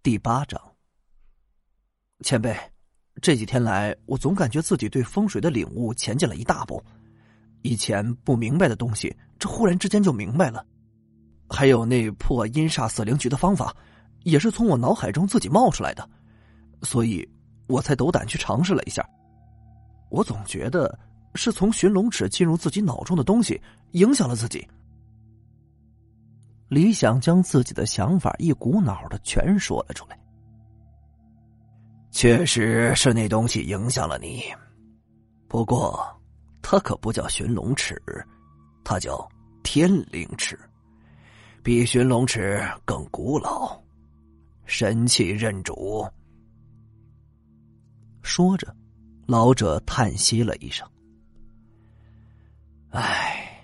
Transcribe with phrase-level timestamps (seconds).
[0.00, 0.60] 第八章。
[2.20, 2.56] 前辈，
[3.20, 6.80] 这几天来，我总感觉自己对风水的领悟前进了一大步。
[7.62, 10.64] 以前不明白的东西，这忽然之间就明白了。
[11.50, 13.74] 还有那破阴煞死灵局的方法，
[14.22, 16.08] 也是从我脑海中自己冒出来的，
[16.82, 17.28] 所以
[17.66, 19.04] 我才斗胆去尝试了一下。
[20.10, 20.96] 我总觉得
[21.34, 23.60] 是从寻龙尺进入自己脑中的东西
[23.92, 24.66] 影响了自己。
[26.68, 30.18] 李想将自己的想法一股脑的全说了出来。
[32.10, 34.42] 确实是那东西影响了你，
[35.46, 36.04] 不过，
[36.62, 38.00] 它可不叫寻龙尺，
[38.84, 39.28] 它叫
[39.62, 40.58] 天灵尺，
[41.62, 43.80] 比寻龙尺更古老，
[44.64, 46.06] 神器认主。
[48.22, 48.74] 说着，
[49.26, 50.86] 老者叹息了一声
[52.90, 53.62] ：“唉，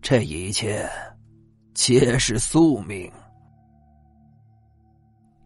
[0.00, 0.88] 这一切，
[1.74, 3.10] 皆是宿命。”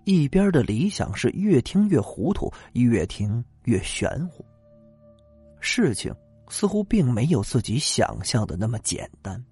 [0.04, 4.44] 一边的理想是越听越糊涂，越听越玄乎。
[5.60, 6.14] 事情
[6.48, 9.44] 似乎并没有自己想象的那么简单。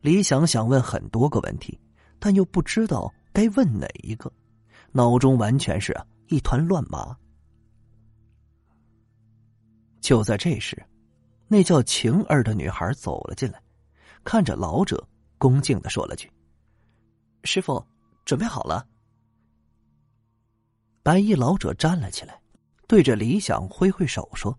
[0.00, 1.78] 李想想问很多个问题，
[2.18, 4.32] 但又不知道该问哪一个，
[4.90, 5.94] 脑中完全是
[6.28, 7.14] 一团乱麻。
[10.00, 10.82] 就在这时，
[11.46, 13.61] 那叫晴儿的女孩走了进来，
[14.24, 16.30] 看着老者，恭敬的说了句
[17.44, 17.84] ：“师傅。”
[18.24, 18.86] 准备好了，
[21.02, 22.40] 白衣老者站了起来，
[22.86, 24.56] 对着李想挥挥手说：“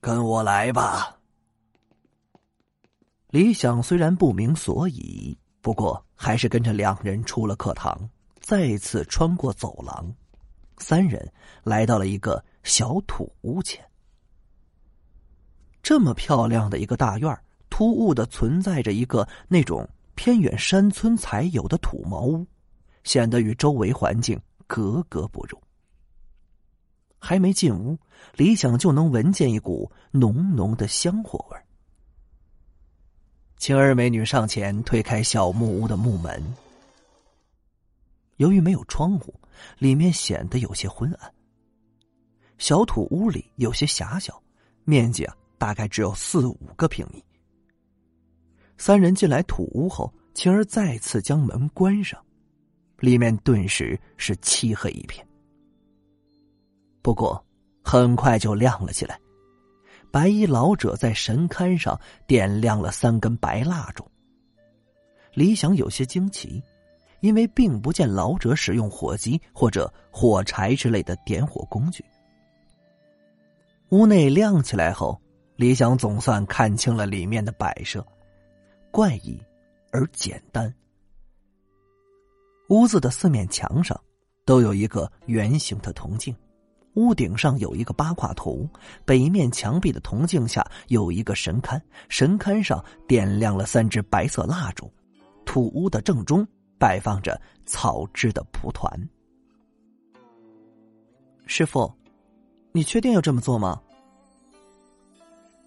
[0.00, 1.20] 跟我来吧。”
[3.28, 8.08] 李想虽然不明所以，不过还是跟着两人出了课堂，
[8.40, 10.10] 再次穿过走廊，
[10.78, 11.30] 三人
[11.64, 13.86] 来到了一个小土屋前。
[15.82, 17.38] 这么漂亮的一个大院
[17.76, 19.86] 突兀的存在着一个那种。
[20.14, 22.46] 偏远山村才有的土茅屋，
[23.04, 25.60] 显得与周围环境格格不入。
[27.18, 27.98] 还没进屋，
[28.34, 31.62] 李想就能闻见一股浓浓的香火味儿
[33.58, 36.42] 晴儿美女上前推开小木屋的木门，
[38.38, 39.34] 由于没有窗户，
[39.76, 41.30] 里面显得有些昏暗。
[42.56, 44.42] 小土屋里有些狭小，
[44.84, 47.22] 面积啊大概只有四五个平米。
[48.78, 52.22] 三人进来土屋后，晴儿再次将门关上，
[52.98, 55.26] 里面顿时是漆黑一片。
[57.02, 57.42] 不过
[57.82, 59.18] 很快就亮了起来，
[60.10, 64.04] 白衣老者在神龛上点亮了三根白蜡烛。
[65.32, 66.62] 李想有些惊奇，
[67.20, 72.04] 因为并不见老者使用火机或者火柴之类的点火工具。
[73.90, 75.20] 屋内亮起来后，
[75.56, 78.04] 李想总算看清了里面的摆设。
[78.96, 79.38] 怪异
[79.92, 80.74] 而简单。
[82.70, 84.00] 屋子的四面墙上
[84.46, 86.34] 都有一个圆形的铜镜，
[86.94, 88.66] 屋顶上有一个八卦图，
[89.04, 94.90] 北面墙壁的铜镜下有一个神龛，神龛上点亮了三支白色蜡烛，
[95.44, 98.90] 土屋的正中摆放着草制的蒲团。
[101.44, 101.92] 师傅，
[102.72, 103.78] 你确定要这么做吗？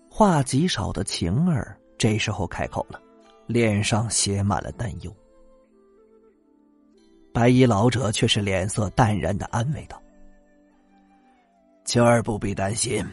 [0.10, 3.00] 话极少的晴儿这时候开口了。
[3.50, 5.12] 脸上写满了担忧，
[7.34, 10.00] 白衣老者却是脸色淡然的安慰道
[11.84, 13.04] ：“晴儿不必担心，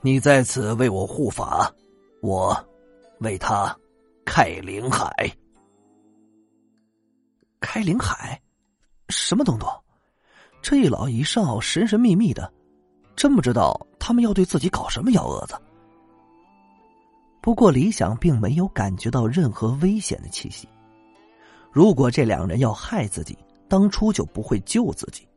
[0.00, 1.72] 你在此为我护法，
[2.20, 2.52] 我
[3.20, 3.72] 为他
[4.24, 5.08] 开灵海。
[7.60, 8.42] 开灵海，
[9.08, 9.68] 什么东东？
[10.62, 12.52] 这一老一少神神秘秘的，
[13.14, 15.54] 真不知道他们要对自己搞什么幺蛾子。”
[17.44, 20.66] 不过，李想并没有感觉到任何危险的气息。
[21.70, 23.36] 如果这两人要害自己，
[23.68, 25.28] 当初就不会救自己。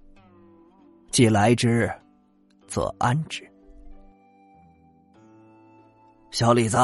[1.12, 1.92] 既来之，
[2.66, 3.46] 则安之。
[6.32, 6.78] 小李子，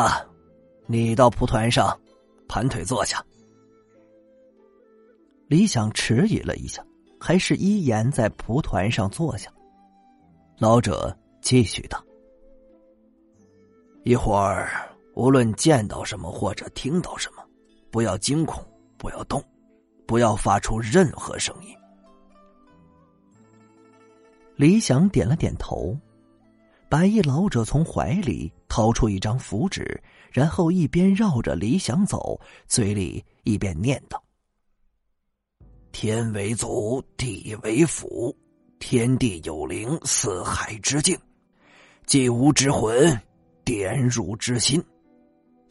[0.88, 1.98] 你到蒲团上
[2.46, 3.24] 盘腿坐下。
[5.48, 6.86] 李想迟疑了一下，
[7.18, 9.50] 还是依言在蒲团上坐下。
[10.58, 12.04] 老者继续道
[14.04, 14.70] ：“一会儿。”
[15.16, 17.44] 无论见到什么或者听到什么，
[17.92, 18.66] 不要惊恐，
[18.98, 19.44] 不要动，
[20.08, 21.76] 不要发出任何声音。
[24.56, 25.96] 李想点了点头，
[26.90, 30.02] 白衣老者从怀里掏出一张符纸，
[30.32, 34.20] 然后一边绕着李想走，嘴里一边念叨
[35.92, 38.36] ：“天为祖，地为辅，
[38.80, 41.18] 天地有灵，四海之境，
[42.06, 43.20] 既无之魂，
[43.64, 44.84] 点入之心。”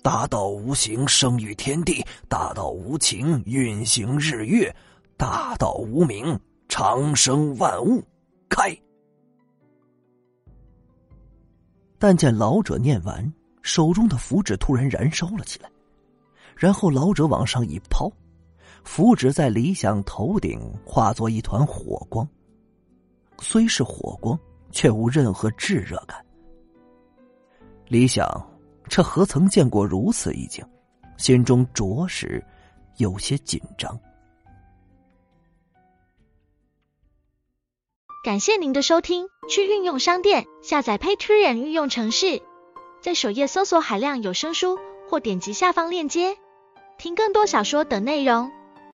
[0.03, 4.69] 大道无形，生育天地；大道无情，运行日月；
[5.17, 6.39] 大道无名，
[6.69, 8.03] 长生万物，
[8.49, 8.77] 开。
[12.01, 13.33] 但见老者念完，
[13.63, 15.71] 手中的符纸突然燃烧了起来，
[16.57, 18.11] 然后老者往上一抛，
[18.83, 22.29] 符纸在李想头顶化作一团火光。
[23.39, 24.37] 虽是火光，
[24.73, 26.19] 却无任何炙热感。
[27.87, 28.29] 李想，
[28.95, 30.63] 这何曾见过如此一景，
[31.17, 32.45] 心中着实
[32.99, 33.99] 有些紧张。
[38.23, 42.43] 感谢您的收听，去运用商店下载 Patreon 运用城市，
[43.01, 44.79] 在首页搜索海量有声书，
[45.09, 46.37] 或点击下方链接
[46.99, 48.53] 听更多小说等内容。